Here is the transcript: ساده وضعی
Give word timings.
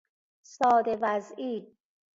ساده 0.41 0.97
وضعی 1.01 1.75